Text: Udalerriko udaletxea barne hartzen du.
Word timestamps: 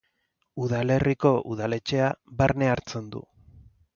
Udalerriko 0.63 1.33
udaletxea 1.55 2.09
barne 2.41 2.71
hartzen 2.73 3.15
du. 3.17 3.25